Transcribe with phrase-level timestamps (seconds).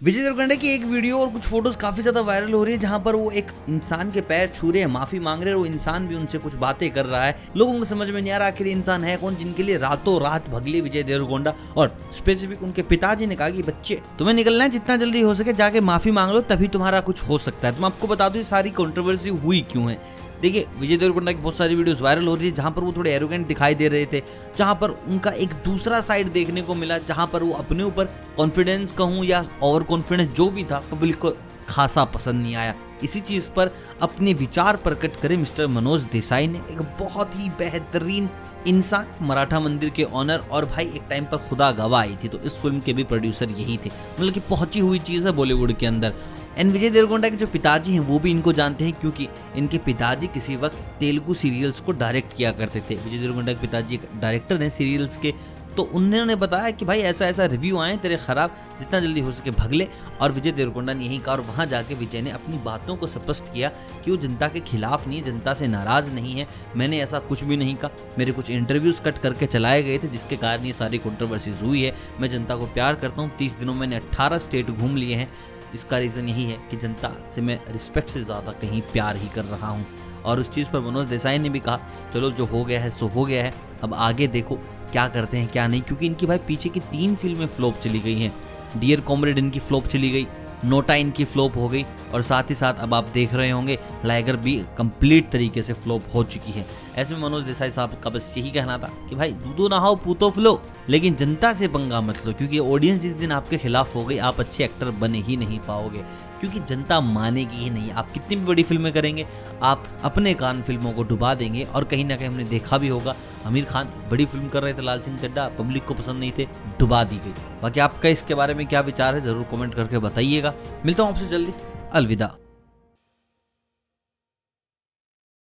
[0.00, 2.98] विजय देवरकोंडा की एक वीडियो और कुछ फ़ोटोज़ काफ़ी ज़्यादा वायरल हो रही है, जहाँ
[3.00, 6.06] पर वो एक इंसान के पैर छू रहे हैं, माफ़ी मांग रहे हैं वो इंसान
[6.06, 8.66] भी उनसे कुछ बातें कर रहा है। लोगों को समझ में नहीं आ रहा आखिर
[8.66, 13.36] इंसान है कौन, जिनके लिए रातों रात भगले विजय देवरकोंडा और स्पेसिफिक उनके पिताजी ने
[13.36, 16.68] कहा कि, बच्चे, तुम्हें निकलना है, जितना जल्दी हो सके जाके माफ़ी मांग लो, तभी
[16.68, 20.00] तुम्हारा कुछ हो सकता है। तुम आपको बता दो सारी कॉन्ट्रोवर्सी हुई क्यों है?
[20.42, 23.12] देखिए, विजय देवरकोंडा की बहुत सारी वीडियोस वायरल हो रही है, जहाँ पर वो थोड़े
[23.12, 24.22] एरोगेंट दिखाई दे रहे थे,
[24.58, 28.04] जहाँ पर उनका एक दूसरा साइड देखने को मिला, जहाँ पर वो अपने ऊपर
[28.36, 31.32] कॉन्फिडेंस कहूँ या ओवर कॉन्फिडेंस जो भी था पब्लिक को
[31.68, 33.70] खासा पसंद नहीं आया। इसी चीज़ पर
[34.02, 38.28] अपने विचार प्रकट करे। मिस्टर मनोज देसाई ने एक बहुत ही बेहतरीन
[38.68, 42.38] इंसान, मराठा मंदिर के ऑनर और भाई एक टाइम पर खुदा गवाह आई थी तो
[42.38, 43.90] इस फ़िल्म के भी प्रोड्यूसर यही थे।
[44.20, 46.14] मतलब कि पहुँची हुई चीज़ है बॉलीवुड के अंदर।
[46.58, 50.26] एंड विजय देवरकोंडा के जो पिताजी हैं, वो भी इनको जानते हैं, क्योंकि इनके पिताजी
[50.26, 54.62] किसी वक्त तेलुगु सीरियल्स को डायरेक्ट किया करते थे। विजय देवरकोंडा के पिताजी एक डायरेक्टर
[54.62, 55.34] हैं, सीरियल्स के
[55.76, 59.50] तो उन्होंने बताया कि भाई ऐसा ऐसा रिव्यू आए, तेरे खराब, जितना जल्दी हो सके
[59.50, 59.88] भगले
[60.20, 63.52] और विजय देवकोंडा ने यही कहा और वहाँ जाके विजय ने अपनी बातों को स्पष्ट
[63.52, 63.68] किया
[64.04, 66.46] कि वो जनता के खिलाफ नहीं है, जनता से नाराज़ नहीं है।
[66.76, 70.36] मैंने ऐसा कुछ भी नहीं कहा। मेरे कुछ इंटरव्यूज़ कट करके चलाए गए थे, जिसके
[70.36, 73.96] कारण ये सारी कॉन्ट्रोवर्सीज हुई है। मैं जनता को प्यार करता हूँ। तीस दिनों मैंने
[73.96, 75.32] अट्ठारह स्टेट घूम लिए हैं।
[75.74, 79.44] इसका रीज़न यही है कि जनता से मैं रिस्पेक्ट से ज़्यादा कहीं प्यार ही कर
[79.44, 79.86] रहा हूँ।
[80.24, 81.80] और उस चीज़ पर मनोज देसाई ने भी कहा,
[82.14, 84.54] चलो, जो हो गया है, सो हो गया है। अब आगे देखो,
[84.92, 85.82] क्या करते हैं, क्या नहीं?
[85.82, 88.32] क्योंकि इनकी भाई पीछे की तीन फ़िल्में फ्लॉप चली गई हैं।
[88.76, 90.26] डियर कॉमरेड इनकी फ्लॉप चली गई।
[90.64, 94.36] नोटा इनकी फ्लॉप हो गई। और साथ ही साथ अब आप देख रहे होंगे लाइगर
[94.36, 96.66] भी कंप्लीट तरीके से फ्लॉप हो चुकी है।
[96.96, 100.30] ऐसे में मनोज देसाई साहब का बस यही कहना था कि भाई, दूधो नहाओ पूतो
[100.30, 104.16] फ्लो लेकिन जनता से पंगा मत लो, क्योंकि ऑडियंस जिस दिन आपके खिलाफ हो गई,
[104.18, 105.98] आप अच्छे एक्टर बने ही नहीं पाओगे।
[106.40, 109.26] क्योंकि जनता मानेगी ही नहीं। आप कितनी भी बड़ी फ़िल्में करेंगे,
[109.62, 113.14] आप अपने कान फ़िल्मों को डुबा देंगे, और कहीं ना कहीं हमने देखा भी होगा,
[113.46, 116.44] आमिर खान बड़ी फ़िल्म कर रहे थे, लाल सिंह चड्डा पब्लिक को पसंद नहीं थे,
[116.78, 120.54] डुबा दी गई। बाकी आपका इसके बारे में क्या विचार है, ज़रूर कमेंट करके बताइएगा।
[120.86, 121.52] मिलता हूँ आपसे जल्दी।
[121.92, 122.36] अलविदा।